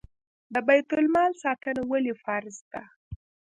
[0.53, 2.83] د بیت المال ساتنه ولې فرض ده؟